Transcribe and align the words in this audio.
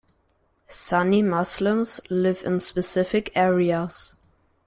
Sunni 0.67 1.21
Muslims 1.21 2.01
live 2.09 2.41
in 2.43 2.59
specific 2.59 3.31
areas. 3.35 4.15